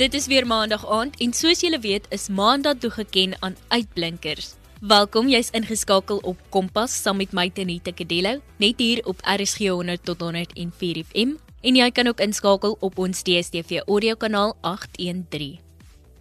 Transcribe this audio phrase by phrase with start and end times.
[0.00, 4.54] Dit is weer maandag aand en soos julle weet is maandag toegeken aan uitblinkers.
[4.80, 10.00] Welkom, jy's ingeskakel op Kompas saam met my Tenita Kadello, net hier op RSG 100
[10.08, 15.60] tot 104 FM en jy kan ook inskakel op ons DStv audio kanaal 813.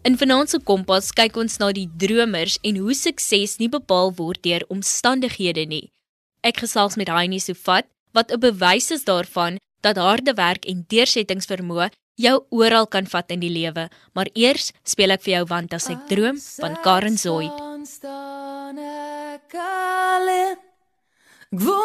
[0.03, 4.43] In Vanaand se Kompas kyk ons na die dromers en hoe sukses nie bepaal word
[4.43, 5.85] deur omstandighede nie.
[6.43, 11.89] Ek gesels met Heinie Sofat wat 'n bewys is daarvan dat harde werk en deursettingsvermoë
[12.19, 15.89] jou oral kan vat in die lewe, maar eers speel ek vir jou want as
[15.89, 17.55] ek droom van Karen Zoid.
[21.49, 21.77] Wonder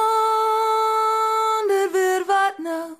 [1.92, 2.96] weer wat nou.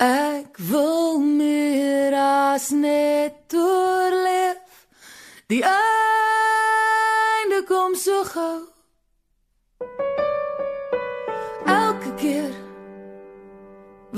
[0.00, 4.60] Ek wil meer as net oorleef
[5.50, 8.69] Die einde kom so gou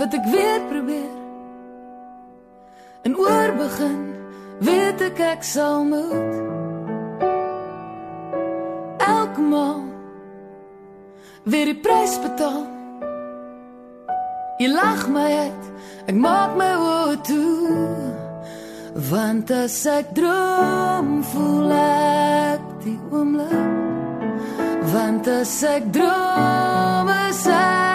[0.03, 1.15] wat ek weer probeer.
[3.03, 4.01] En oor begin
[4.59, 6.33] weet ek ek sal moet.
[8.99, 9.85] Elke maal
[11.47, 12.65] weer die prys betaal.
[14.59, 15.71] Jy lag my uit
[16.11, 17.79] ek maak my oë toe.
[19.13, 23.71] Want as ek droom voel ek die oomblik.
[24.97, 27.92] Want as ek droom is ek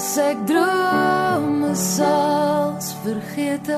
[0.00, 3.68] as ek droom sals vergeet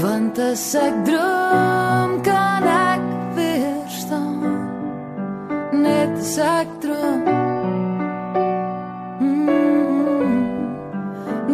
[0.00, 3.02] want as ek droom kan ek
[3.36, 4.40] weer staan
[5.84, 7.24] net as ek droom.
[9.20, 10.38] Mm,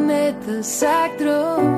[0.06, 1.72] net as ek droom.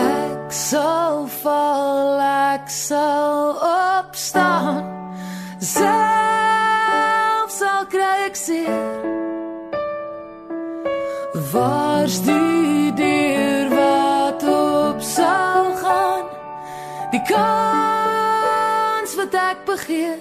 [0.00, 3.21] Ek sal val ek sal
[19.72, 20.18] begeer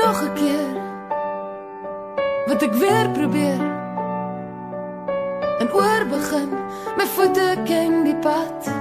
[0.00, 0.76] nog 'n keer
[2.46, 3.60] wat ek weer probeer
[5.60, 6.50] en oor begin
[6.96, 8.80] my voete ken die pad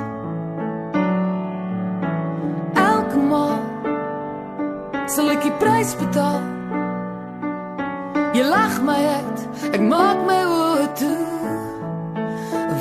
[5.20, 6.40] sal ek die prys betaal.
[8.38, 11.28] Jy lag my uit, ek maak my oë toe.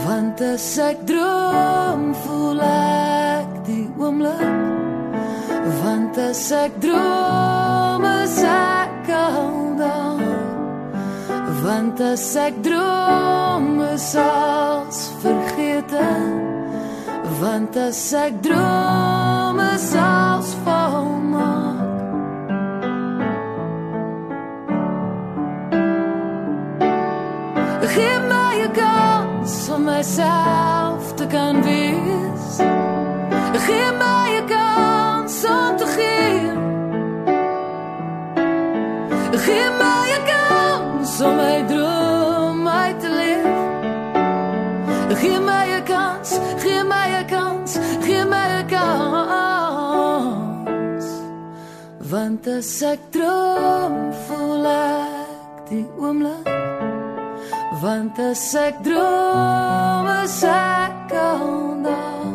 [0.04, 4.67] Want as ek droom, voel ek die oomblik.
[5.68, 10.22] Want as ek droom, is ek al daar.
[11.62, 16.08] Want as ek droom, is alles vergete.
[17.40, 21.84] Want as ek droom, is alles volmaak.
[27.92, 32.17] Geef my 'n kans om myself te kan wees.
[52.38, 53.94] Want as ek droom,
[54.28, 56.46] voel ek die oomblik
[57.82, 62.30] want as ek droom is ek aldaar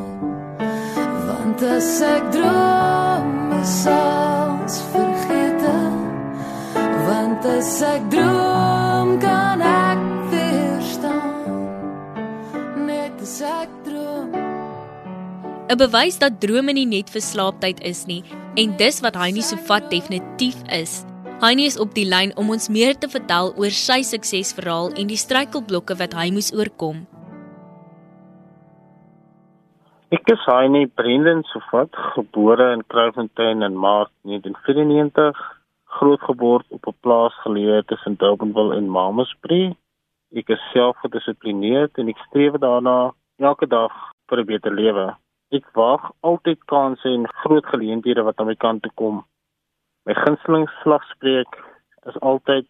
[1.30, 5.74] want as ek droom is alles vergete
[7.08, 11.64] want as ek droom kan ek weer staan
[12.92, 14.36] net as ek droom.
[15.72, 19.46] 'n bewys dat drome nie net vir slaaptyd is nie en dis wat hy nie
[19.46, 21.02] so vat definitief is
[21.44, 25.20] Heinie is op die lyn om ons meer te vertel oor sy suksesverhaal en die
[25.20, 27.02] struikelblokke wat hy moes oorkom.
[30.16, 35.42] Ek is Heinie Brendan Sofat, gebore in Kraaifontein in Maart 1994,
[35.98, 39.76] grootgeword op 'n plaas geleë tussen Durbanville en Mamasbury.
[40.32, 43.92] Ek is self gedissiplineerd en ek streef daarna elke dag
[44.30, 45.12] vir 'n beter lewe.
[45.54, 49.22] Ek wag altyd kansse en groot geleenthede wat aan my kant toe kom
[50.04, 51.54] My gunsteling slagspreuk
[52.12, 52.66] is altyd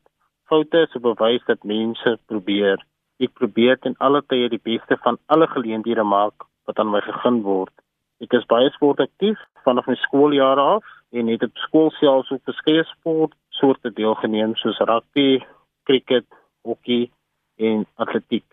[0.49, 2.77] foute is 'n bewys dat mense probeer.
[3.25, 7.41] Ek probeer ten alle tye die beste van alle geleenthede maak wat aan my gegee
[7.41, 7.73] word.
[8.21, 12.83] Ek is baie sportaktief vanaf my skooljare af en het op skool selfs op verskeie
[12.83, 15.41] sportsoorte deelgeneem soos rugby,
[15.83, 16.27] cricket,
[16.61, 17.11] hokkie
[17.57, 18.45] en atletiek.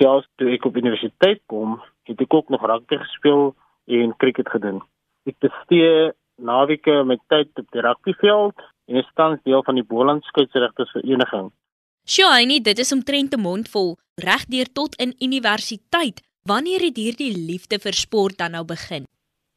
[0.00, 3.54] Selfs toe ek op universiteit kom, het ek ook nog rugby gespeel
[3.86, 4.82] en cricket gedoen.
[5.24, 10.24] Ek bestee naweke met tyd op die rugbyveld en is tans deel van die Boland
[10.24, 11.50] Skeieregtersvereniging.
[12.04, 16.20] Sjoe, dit is omtrent 'n mondvol regdeur tot in universiteit.
[16.44, 19.06] Wanneer het hierdie liefde vir sport dan nou begin?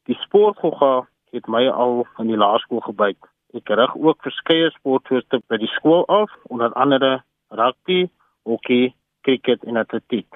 [0.08, 3.20] Die sportgogga het my al in die laerskool gebyt.
[3.54, 8.08] Ek rig ook verskeie sportsoorte by die skool af, onder andere rugby,
[8.44, 10.28] hokkie, cricket en atletiek.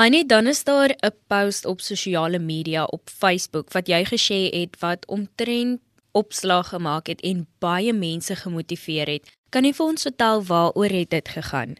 [0.00, 4.80] Hy dan is daar 'n post op sosiale media op Facebook wat jy gesê het
[4.80, 5.80] wat omtrent
[6.12, 9.24] opslag gemaak het en baie mense gemotiveer het.
[9.50, 11.72] Kan jy vir ons vertel waaroor het dit gegaan?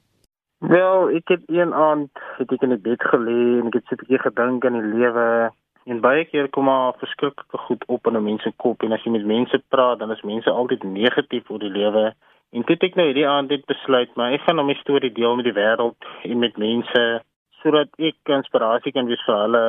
[0.58, 3.98] Wel, ek het een aand het ek in die bed gelê en ek het sit
[3.98, 5.50] 'n bietjie gedink aan die lewe
[5.84, 9.02] en baie keer kom maar verskriklike goed op in 'n mens se kop en as
[9.04, 12.14] jy met mense praat, dan is mense altyd negatief oor die lewe.
[12.52, 15.12] En toe het ek nou hierdie aand dit besluit, maar ek gaan nou my storie
[15.12, 17.22] deel met die wêreld en met mense
[17.62, 19.64] sodat ek inspirasie kan wees vir hulle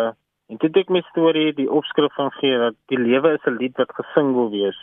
[0.52, 3.78] En dit ek my storie die opskrif van gee dat die lewe is 'n lied
[3.80, 4.80] wat gesing wil wees.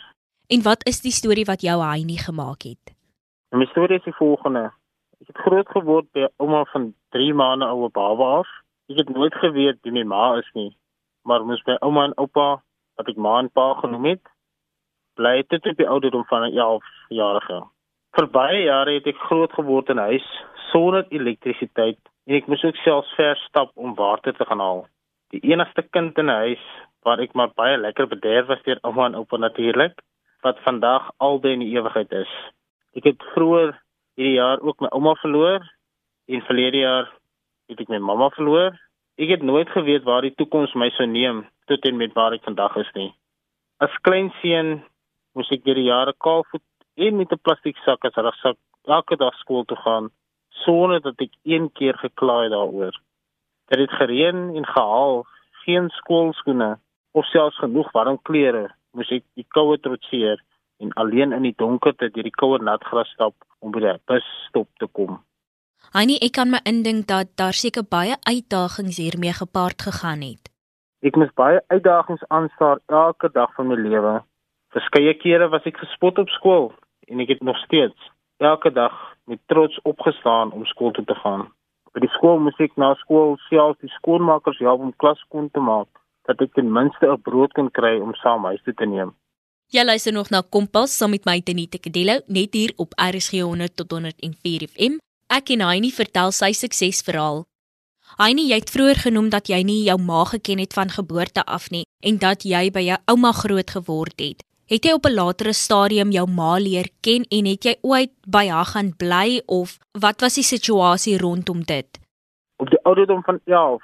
[0.49, 2.95] En wat is die storie wat jou nie gemaak het?
[3.51, 4.71] My storie is die volgende.
[5.21, 8.47] Ek het groot geword by ouma van 3 maande oue baba af.
[8.89, 10.77] Ek het nooit geweet wie my ma is nie,
[11.23, 12.63] maar moes my ouma en oupa
[12.97, 14.25] wat ek ma en pa genoem het,
[15.15, 17.63] bly dit op die ouderdom van 'n 11 jarige.
[18.17, 22.63] Vir baie jare het ek groot geword in 'n huis sonder elektrisiteit en ek moes
[22.63, 24.87] ook selfs ver stap om water te gaan haal
[25.33, 26.65] die enigste kind in 'n huis
[27.05, 30.01] waar ek maar baie lekker bederf was deur ouma en oupa natuurlik
[30.41, 32.31] wat vandag albei in die ewigheid is.
[32.95, 33.75] Ek het vroeër
[34.15, 35.61] hierdie jaar ook my ouma verloor
[36.27, 37.07] en verlede jaar
[37.69, 38.71] het ek my mamma verloor.
[39.17, 42.43] Ek het nooit geweet waar die toekoms my sou neem tot en met waar ek
[42.43, 43.13] vandag is nie.
[43.79, 44.83] As klein seun
[45.35, 46.65] moes ek hierdie jare kaalvoet
[46.97, 50.09] en met 'n plastiek sak as rugsak elke dag skool toe gaan
[50.63, 52.95] sonder dat ek een keer gekla het daaroor.
[53.69, 55.25] Dit het gereën en gehaal,
[55.63, 56.77] geen skoolskoene
[57.11, 58.69] of selfs genoeg warm klere.
[58.91, 60.41] Moes ek die koue trotseer
[60.79, 64.27] en alleen in die donkerte deur die koue nat gras stap om by die bus
[64.47, 65.19] stop te kom.
[65.95, 70.51] Annie, ek kan my indink dat daar seker baie uitdagings hiermee gepaard gegaan het.
[71.05, 74.19] Ek moes baie uitdagings aanstaar elke dag van my lewe.
[74.75, 76.71] Verskeie kere was ek gespot op skool
[77.07, 78.09] en ek het nog steeds
[78.39, 78.93] elke dag
[79.25, 81.47] met trots opgestaan om skool toe te gaan.
[81.93, 85.61] By die skool moes ek na skool self die skoonmakers help om klas skoon te
[85.63, 85.89] maak,
[86.29, 89.13] dat ek ten minste 'n brood kan kry om saam huis toe te neem.
[89.69, 93.75] Jy luister nog na Kompas saam met my Tenita Kadello net hier op RSG 100
[93.75, 94.97] tot 104 FM.
[95.27, 97.43] Ek en Heinie vertel sy suksesverhaal.
[98.17, 101.69] Heinie, jy het vroeër genoem dat jy nie jou ma geken het van geboorte af
[101.69, 104.41] nie en dat jy by jou ouma groot geword het.
[104.69, 108.45] Het jy op 'n latere stadium jou ma leer ken en het jy ooit by
[108.53, 109.69] haar gaan bly of
[110.03, 111.89] wat was die situasie rondom dit?
[112.61, 113.81] Op die ouderdom van 11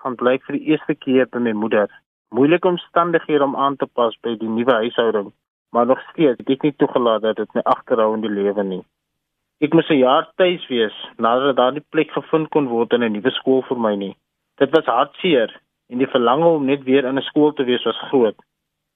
[0.00, 1.88] gaan bly vir die eerste keer by my moeder.
[2.28, 5.32] Moeilike omstandighede om aan te pas by die nuwe huishouding,
[5.70, 8.84] maar nog steeds het ek nie toegelaat dat dit my agterhou in die lewe nie.
[9.60, 13.12] Ek moes 'n jaar tuis wees nadat daar nie plek gevind kon word in 'n
[13.12, 14.16] nuwe skool vir my nie.
[14.56, 18.00] Dit was hartseer en die verlange om net weer in 'n skool te wees was
[18.08, 18.36] groot.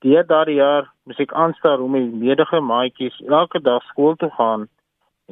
[0.04, 4.68] Deur daardie jaar moes ek aanstaar hoe my medige maatjies elke dag skool toe gaan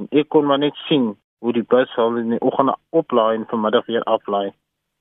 [0.01, 1.05] en ek kon maar net sien
[1.45, 4.51] hoe die bus hulle in die oggend oplaai en vanmiddag weer aflaai.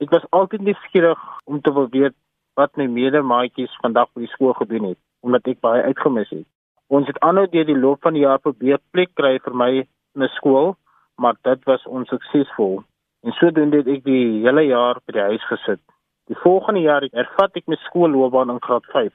[0.06, 2.14] Ek was altyd nuuskierig om te wil weet
[2.62, 6.46] wat my medemaatjies vandag by die skool gedoen het, omdat ek baie uitgemis het.
[6.94, 10.24] Ons het aanhou deur die loop van die jaar probeer plek kry vir my in
[10.30, 10.76] 'n skool,
[11.18, 12.84] maar dit was onsuksesvol.
[13.26, 15.82] En sodoende het ek die hele jaar by die huis gesit.
[16.30, 19.14] Die volgende jaar hervat ek my skoolloopbaan in graad 5.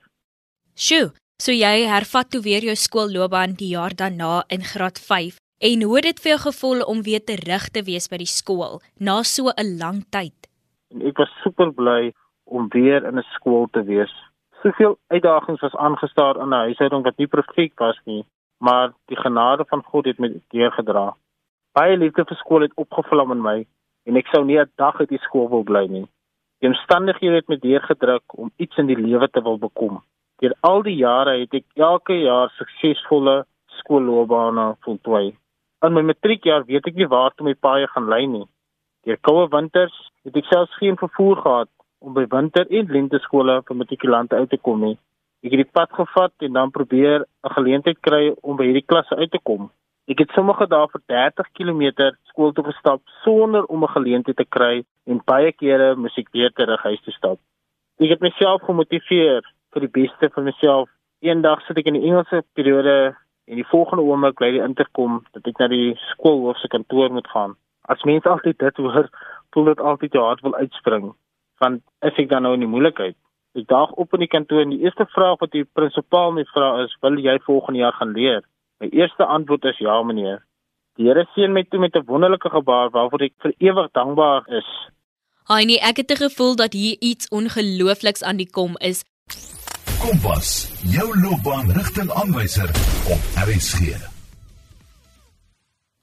[0.81, 5.35] Sjoe, so jy hervat toe weer jou skoolloopbaan die jaar daarna in graad 5
[5.69, 8.79] en hoe het dit vir jou gevoel om weer terug te wees by die skool
[9.09, 10.49] na so 'n lang tyd?
[10.89, 12.15] En ek was super bly
[12.47, 14.15] om weer in 'n skool te wees.
[14.63, 18.25] Soveel uitdagings was aangestaar in 'n huishouding wat nie perfek was nie,
[18.59, 21.15] maar die genade van God het my deurgedra.
[21.73, 23.67] Baie liefde vir skool het opgevlam in my
[24.07, 26.07] en ek sou nie 'n dag uit die skool wil bly nie.
[26.61, 30.01] Die omstandighede het my deurgedruk om iets in die lewe te wil bekom.
[30.41, 33.43] Deur al die jare het ek elke jaar suksesvolle
[33.81, 35.35] skoolloopbane voltooi.
[35.85, 38.47] In my matriekjaar weet ek nie waar toe my paai gaan lei nie.
[39.05, 41.71] Deur koue winters het ek selfs geen vervoer gehad
[42.01, 44.97] om by winter- en lenteskole vir matrikulante uit te kom nie.
[45.45, 49.17] Ek het die pad gevat en dan probeer 'n geleentheid kry om by hierdie klasse
[49.17, 49.71] uit te kom.
[50.09, 54.49] Ek het sommige dae vir 30 km skool toe gestap sonder om 'n geleentheid te
[54.57, 57.39] kry en baie kere moes ek weer terug huis toe stap.
[58.01, 60.89] Ek het myself gemotiveer vir die beste vir myself.
[61.21, 63.15] Eendag sit ek in die Engelse periode
[63.51, 67.29] en die volgende oomblik bly die interkom dat ek na die skoolhoof se kantoor moet
[67.33, 67.57] gaan.
[67.91, 69.09] As mense altyd dit hoor,
[69.53, 71.11] voel dit altyd jou hart wil uitspring.
[71.61, 73.17] Want is ek dan nou in die moeilikheid?
[73.59, 76.85] Ek daag op in die kantoor en die eerste vraag wat die prinsipaal my vra
[76.85, 78.47] is: "Wil jy volgende jaar gaan leer?"
[78.81, 80.45] My eerste antwoord is: "Ja, meneer."
[80.97, 84.69] Die Here seën my toe met 'n wonderlike gebaar waarvoor ek vir ewig dankbaar is.
[85.45, 89.05] Haai, ek het 'n gevoel dat hier iets ongeloofliks aan die kom is.
[90.01, 90.49] Kompas,
[90.95, 92.71] jou loopbaanrigtingaanwyser
[93.15, 93.99] op RSG.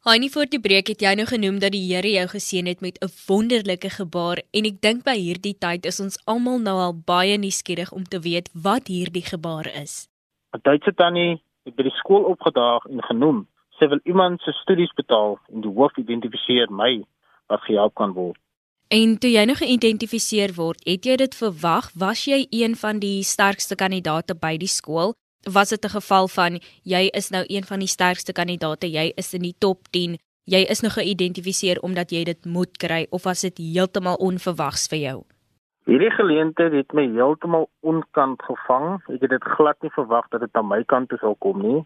[0.05, 2.99] Heinie voor die breek het jy nou genoem dat die Here jou geseën het met
[3.01, 7.37] 'n wonderlike gebaar en ek dink by hierdie tyd is ons almal nou al baie
[7.37, 10.07] nuuskierig om te weet wat hierdie gebaar is.
[10.53, 13.47] 'n Duitse tannie het by die skool opgedaag en genoem
[13.79, 17.03] sy wil iemand se studies betaal en die hoof identifiseer my
[17.47, 18.37] wat gehelp kan word.
[18.87, 21.91] En toe jy nou geïdentifiseer word, het jy dit verwag?
[21.95, 25.13] Was jy een van die sterkste kandidaate by die skool?
[25.53, 29.33] was dit 'n geval van jy is nou een van die sterkste kandidaate, jy is
[29.33, 33.41] in die top 10, jy is nou geïdentifiseer omdat jy dit moet kry of was
[33.41, 35.23] dit heeltemal onverwags vir jou?
[35.85, 39.01] Hierdie geleentheid het my heeltemal onkant gevang.
[39.07, 41.85] Ek het dit glad nie verwag dat dit aan my kant toe sou kom nie.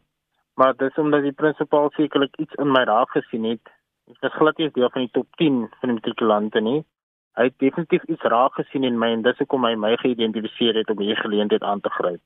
[0.56, 3.62] Maar dis omdat die prinsipaal sekerlik iets in my raak gesien het.
[4.10, 6.84] Ek was glad nie deel van die top 10 van die matrikulante nie.
[7.40, 10.90] Hy het definitief iets raak gesien in my en dis hoekom hy my geïdentifiseer het
[10.92, 12.22] om hierdie geleentheid aan te gryp.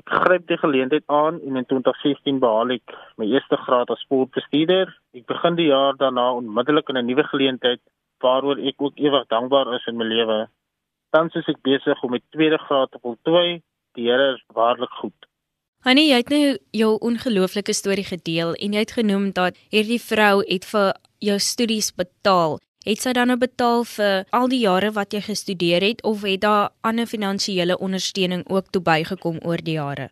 [0.00, 4.92] Ek gryp die geleentheid aan en in 2016 behaal ek my eerste graad as sportbestuurder.
[5.16, 7.80] Ek begin die jaar daarna onmiddellik in 'n nuwe geleentheid
[8.24, 10.48] waaroor ek ook ewig dankbaar is in my lewe.
[11.12, 13.60] Tans is ek besig om my tweede graad te voltooi.
[13.94, 15.26] Die Here is waarlik goed.
[15.84, 20.44] Hannie, jy het nou jou ongelooflike storie gedeel en jy het genoem dat hierdie vrou
[20.46, 22.58] het vir jou studies betaal.
[22.82, 26.40] Het sy dan nou betaal vir al die jare wat jy gestudeer het of het
[26.42, 30.08] daar ander finansiële ondersteuning ook toe bygekom oor die jare?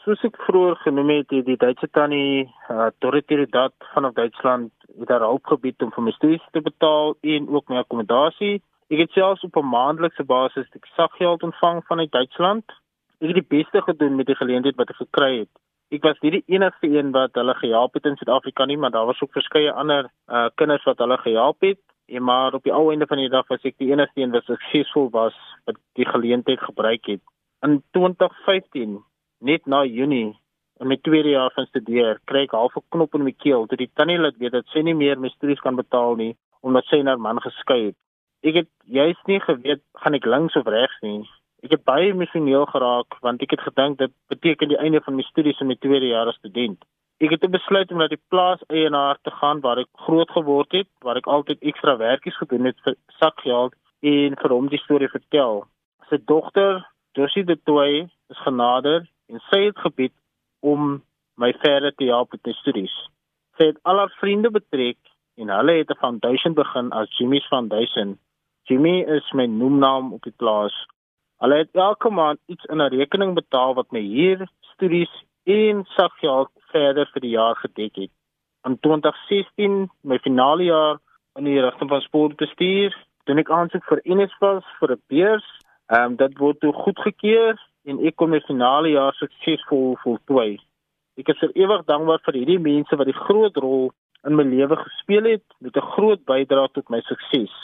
[0.00, 5.12] Soos ek vroeër genoem het, het die Duitse tannie uh, Dorothee Ridat van Duitsland het
[5.12, 8.62] haar hulp gebied om vir my studies te betaal en ook my akkommodasie.
[8.88, 12.64] Ek het selfs op 'n maandelikse basis die saggeld ontvang vanuit Duitsland.
[13.20, 15.52] Ek het die beste gedoen met die geleentheid wat ek gekry het.
[15.92, 19.06] Ek was nie die enigste een wat hulle gehelp het in Suid-Afrika nie, maar daar
[19.06, 21.78] was ook verskeie ander uh, kinders wat hulle gehelp het.
[22.06, 24.46] En maar op die ou einde van die dag was ek die enigste een wat
[24.46, 25.34] suksesvol was
[25.66, 27.22] wat die geleentheid gebruik het.
[27.66, 29.00] In 2015,
[29.38, 30.36] net na Junie,
[30.78, 33.78] in my tweede jaar van studeer, kry ek half 'n knop in my keel toe
[33.80, 37.02] die tannie laat weet dat sy nie meer my studies kan betaal nie omdat sy
[37.02, 37.96] na 'n man geskei het.
[38.42, 41.28] Ek het juist nie geweet gaan ek links of regs nie.
[41.62, 45.22] Ek het baie emosioneel geraak want ek het gedink dit beteken die einde van my
[45.22, 46.84] studies in my tweede jaar as student.
[47.16, 50.88] Ek het besluit om na die plaas eienaar te gaan waar ek groot geword het,
[51.00, 53.72] waar ek altyd ekstra werkies gedoen het vir sakgeld
[54.04, 55.62] en vir hom die storie vertel.
[56.10, 56.82] Sy dogter,
[57.16, 60.12] Josie de Toey, is genader en sy het gebied
[60.60, 60.98] om
[61.40, 62.92] my verder te help met my studies.
[63.56, 65.00] Sy het al haar vriende betrek
[65.40, 68.18] en hulle het 'n foundation begin as Jimmy's Foundation.
[68.68, 70.76] Jimmy is my noemnaam op die plaas.
[71.40, 76.50] Hulle het elke maand iets in 'n rekening betaal wat my hier studies en sakgeld
[76.72, 78.12] verder vir die jaar gedek het.
[78.66, 80.98] In 2016, my finale jaar
[81.38, 82.94] in die rigting van sportbestuur,
[83.26, 85.48] doen ek aansoek vir NSFAS vir 'n beurs.
[85.94, 87.54] Ehm um, dit word toe goedgekeur
[87.86, 90.58] en ek kom my finale jaar suksesvol voltooi.
[91.16, 93.92] Ek is ewig dankbaar vir hierdie mense wat die groot rol
[94.26, 97.54] in my lewe gespeel het met 'n groot bydrae tot my sukses.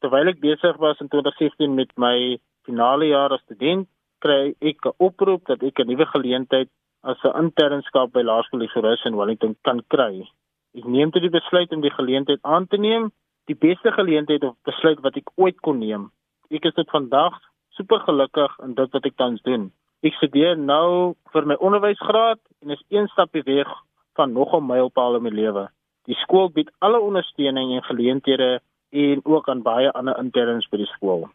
[0.00, 3.88] Terwyl ek besig was in 2016 met my finale jaar as student,
[4.20, 6.68] kry ek 'n oproep dat ek 'n nuwe geleentheid
[7.02, 10.28] as 'n internskap by Laerskool Igoris in Wellington kan kry.
[10.74, 13.10] Ek neem toe die besluit om die geleentheid aan te neem,
[13.50, 16.10] die beste geleentheid of besluit wat ek ooit kon neem.
[16.50, 17.38] Ek is tot vandag
[17.76, 19.70] super gelukkig in dit wat ek tans doen.
[20.02, 23.68] Ek studeer nou vir my onderwysgraad en is een stapie weg
[24.14, 25.68] van nog 'n mylpaal in my lewe.
[26.06, 30.92] Die skool bied alle ondersteuning en geleenthede en ook aan baie ander interns by die
[30.96, 31.28] skool.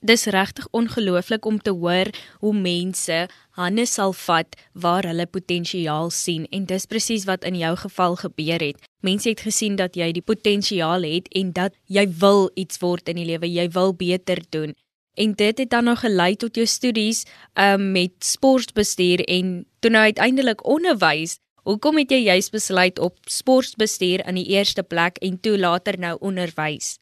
[0.00, 6.44] Dis regtig ongelooflik om te hoor hoe mense hande sal vat waar hulle potensiaal sien
[6.52, 8.82] en dis presies wat in jou geval gebeur het.
[9.00, 13.16] Mense het gesien dat jy die potensiaal het en dat jy wil iets word in
[13.16, 14.76] die lewe, jy wil beter doen.
[15.16, 17.24] En dit het dan nou gelei tot jou studies
[17.54, 21.38] um, met sportbestuur en toe nou uiteindelik onderwys.
[21.64, 26.18] Hoekom het jy juist besluit op sportbestuur aan die eerste plek en toe later nou
[26.20, 26.98] onderwys?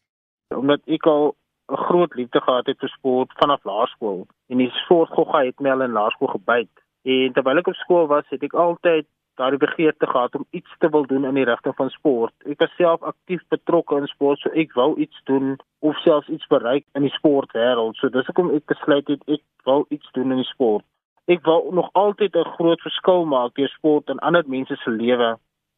[0.55, 1.35] Omdat ek al
[1.73, 5.83] 'n groot liefde gehad het vir sport vanaf laerskool en die sportgogga het my al
[5.83, 6.75] in laerskool gebyt.
[7.03, 10.89] En terwyl ek op skool was, het ek altyd daardie begeerte gehad om iets te
[10.89, 12.35] wil doen in die rigting van sport.
[12.47, 16.47] Ek was self aktief betrokke in sport, so ek wou iets doen of selfs iets
[16.47, 17.97] bereik in die sportwêreld.
[17.99, 20.85] So dis hoekom ek besluit het ek wou iets doen in die sport.
[21.27, 25.37] Ek wou nog altyd 'n groot verskil maak deur sport in ander mense se lewe.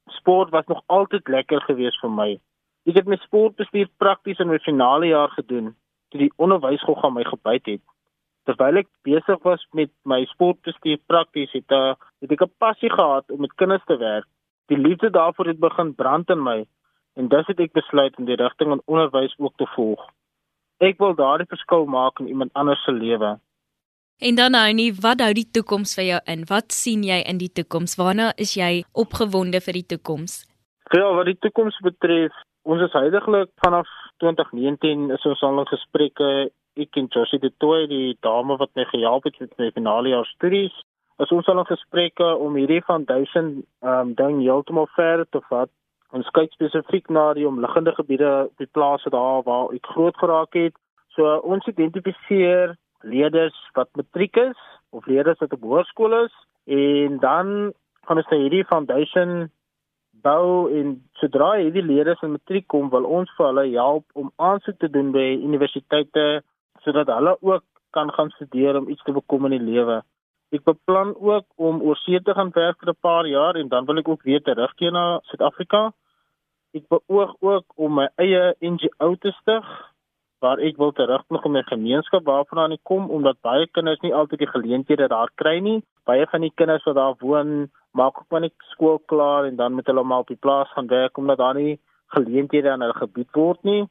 [0.09, 2.38] Sport was nog altyd lekker geweest vir my.
[2.87, 5.75] Ek het my sportbestuur prakties in my finale jaar gedoen
[6.14, 7.83] toe die onderwysgogga my gebyt het.
[8.47, 13.31] Terwyl ek besig was met my sportbestuur prakties, het, uh, het ek 'n passie gehad
[13.31, 14.26] om met kinders te werk.
[14.71, 16.66] Die liefde daarvoor het begin brand in my
[17.16, 20.00] en dus het ek besluit om die rigting in onderwys ook te volg.
[20.78, 23.38] Ek wil daardie verskil maak in iemand anders se lewe.
[24.19, 26.45] En dan nou nie, wat hou die toekoms vir jou in?
[26.49, 27.97] Wat sien jy in die toekoms?
[27.97, 30.45] Waarna is jy opgewonde vir die toekoms?
[30.93, 32.33] Ja, wat die toekoms betref,
[32.66, 33.88] ons is heidaglik vanaf
[34.23, 36.30] 2019 is ons al in gesprekke.
[36.76, 40.26] Ek en Josie de Tooi die dame wat my gehelp het met my finale jaar
[40.35, 40.75] studies
[41.25, 45.40] is ons al in gesprekke om hierdie van 1000 ehm um, ding heeltemal verder te
[45.49, 45.70] vat.
[46.12, 50.58] Ons kyk spesifiek na die omliggende gebiede op die plase daar waar ek groot geraak
[50.58, 50.76] het.
[51.16, 56.35] So ons identifiseer leerders wat matriek is of leerders wat op hoërskool is
[56.66, 57.73] en dan
[58.06, 59.49] gaan ons na hierdie 1000
[60.26, 64.78] bou en sodra hierdie leerders in matriek kom, wil ons vir hulle help om aansoek
[64.83, 66.26] te doen by universiteite
[66.85, 67.64] sodat hulle ook
[67.97, 70.02] kan gaan studeer om iets te bekom in die lewe.
[70.54, 73.99] Ek beplan ook om oorsee te gaan werk vir 'n paar jaar en dan wil
[73.99, 75.92] ek ook weer terugkeer na Suid-Afrika.
[76.75, 79.66] Ek beoog ook om my eie NGO te stig
[80.45, 84.38] waar ek wil terugkom in my gemeenskap waarvan ek kom omdat baie kinders nie altyd
[84.45, 85.83] die geleenthede daar kry nie.
[86.04, 89.72] Baie van die kinders wat daar woon maak ook maar net skool klaar en dan
[89.72, 91.78] moet hulle maar op die plaas gaan werk omdat daar nie
[92.16, 93.84] geleenthede aan hulle gebied word nie.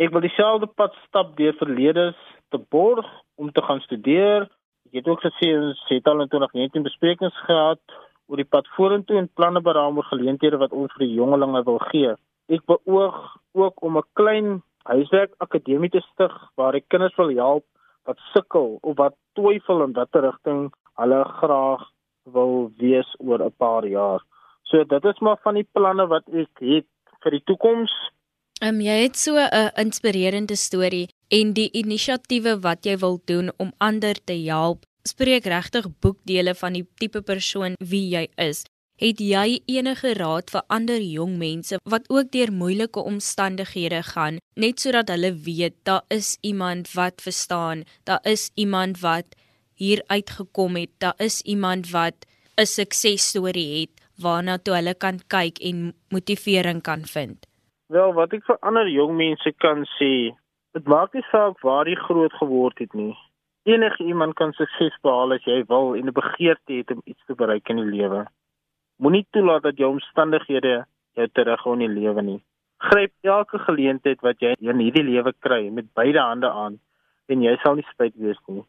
[0.00, 2.18] Ek wil dieselfde pad stap deur verledes
[2.50, 3.06] te borg
[3.36, 4.48] om te gaan studeer.
[4.88, 9.18] Ek het ook gesê ons het al in 2019 besprekings gehad oor die pad vorentoe
[9.20, 12.14] en planne beraam oor geleenthede wat ons vir die jongelinge wil gee.
[12.48, 13.18] Ek beoog
[13.52, 17.64] ook om 'n klein huiswerk akademie te stig waar ek kinders wil help
[18.04, 21.84] wat sukkel of wat twyfel in watter rigting hulle graag
[22.24, 24.20] wil wees oor 'n paar jaar.
[24.62, 26.86] So dit is maar van die planne wat ek het
[27.22, 27.92] vir die toekoms.
[28.62, 33.50] Ehm um, jy het so 'n inspirerende storie en die inisiatiewe wat jy wil doen
[33.56, 34.84] om ander te help.
[35.02, 38.64] Spreek regtig boekdele van die tipe persoon wie jy is.
[38.96, 44.80] Het jy enige raad vir ander jong mense wat ook deur moeilike omstandighede gaan, net
[44.80, 49.26] sodat hulle weet daar is iemand wat verstaan, daar is iemand wat
[49.82, 52.18] hier uitgekom het, daar is iemand wat
[52.60, 55.78] 'n suksesstorie het waarna toe hulle kan kyk en
[56.14, 57.38] motivering kan vind.
[57.86, 60.12] Wel, wat ek vir ander jong mense kan sê,
[60.74, 63.14] dit maak nie saak waar jy groot geword het nie.
[63.64, 67.34] Enige iemand kan sukses behaal as jy wil en 'n begeerte het om iets te
[67.34, 68.26] bereik in die lewe.
[68.96, 72.42] Moenie toelaat dat jou omstandighede jou terughou in die lewe nie.
[72.78, 76.80] Gryp elke geleentheid wat jy in hierdie lewe kry met beide hande aan
[77.26, 78.64] en jy sal nie spyt wees nie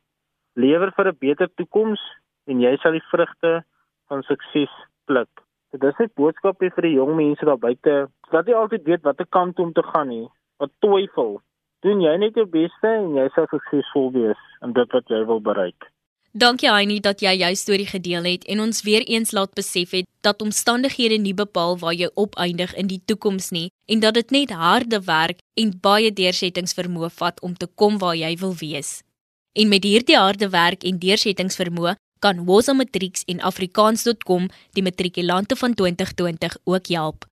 [0.56, 2.02] lewer vir 'n beter toekoms
[2.48, 3.64] en jy sal die vrugte
[4.08, 4.74] van sukses
[5.06, 5.30] pluk.
[5.72, 9.26] Dit is 'n boodskap vir die jong mense daar buite wat nie altyd weet watter
[9.26, 11.42] kant om te gaan nie, wat twyfel.
[11.82, 15.42] Doen jy net jou beste en jy sal suksesvol wees in dit wat jy wil
[15.42, 15.90] bereik.
[16.34, 20.08] Dankie Heini dat jy jou storie gedeel het en ons weer eens laat besef het
[20.22, 24.50] dat omstandighede nie bepaal waar jy opeindig in die toekoms nie en dat dit net
[24.50, 29.04] harde werk en baie deursettingsvermoë vat om te kom waar jy wil wees.
[29.54, 31.94] En met hierdie harde werk en deursettingsvermoë
[32.26, 37.28] kan Woza Matrix en Afrikaans.com die matrikulante van 2020 ook help.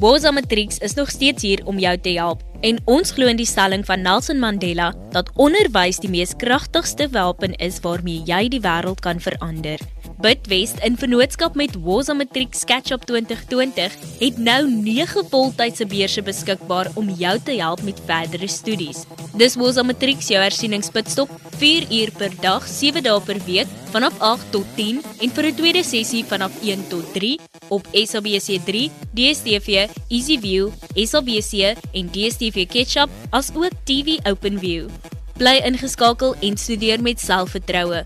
[0.00, 3.48] Woza Matrix is nog steeds hier om jou te help en ons glo in die
[3.48, 9.00] stelling van Nelson Mandela dat onderwys die mees kragtigste wapen is waarmee jy die wêreld
[9.04, 9.80] kan verander.
[10.22, 17.10] Bidwest in vennootskap met Woza Matriek Sketchup 2020 het nou 9 voltydse beurse beskikbaar om
[17.20, 19.04] jou te help met verdere studies.
[19.36, 24.48] Dis Woza Matriek se hersieningspitstop 4 uur per dag, 7 dae per week vanaf 8
[24.52, 27.38] tot 10 en vir 'n tweede sessie vanaf 1 tot 3
[27.68, 34.88] op SABC3, DStv, EasyView, SABC en DStv Ketchup as ook TV OpenView.
[35.36, 38.04] Bly ingeskakel en studeer met selfvertroue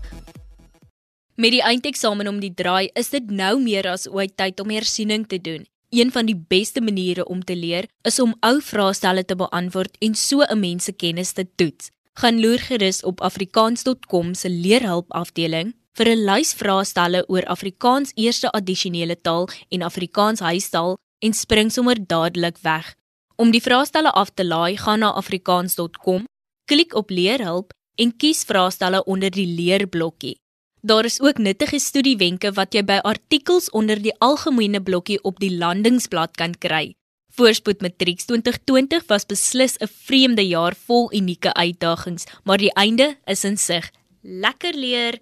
[1.41, 5.23] Met die eindeksamen om die draai, is dit nou meer as ooit tyd om hersiening
[5.27, 5.63] te doen.
[5.89, 10.15] Een van die beste maniere om te leer is om ou vraestelle te beantwoord en
[10.15, 11.89] so 'n mens se kennis te toets.
[12.13, 18.51] Gaan loer gerus op afrikaans.com se leerhulp afdeling vir 'n lys vraestelle oor Afrikaans eerste
[18.51, 22.95] addisionele taal en Afrikaans huistaal en spring sommer dadelik weg.
[23.35, 26.25] Om die vraestelle af te laai, gaan na afrikaans.com,
[26.65, 30.37] klik op leerhulp en kies vraestelle onder die leerblokkie.
[30.81, 35.51] Daar is ook nuttige studiewenke wat jy by artikels onder die algemene blokkie op die
[35.53, 36.95] landingsblad kan kry.
[37.37, 43.43] Voorspoed Matriek 2020 was beslis 'n vreemde jaar vol unieke uitdagings, maar die einde is
[43.43, 43.91] in sig.
[44.21, 45.19] Lekker leer.